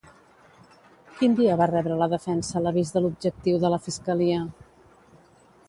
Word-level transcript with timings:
Quin 1.19 1.35
dia 1.39 1.57
va 1.59 1.67
rebre 1.73 1.99
la 1.99 2.07
defensa 2.15 2.63
l'avís 2.65 2.95
de 2.97 3.05
l'objectiu 3.05 3.63
de 3.67 3.73
la 3.77 3.81
fiscalia? 3.91 4.43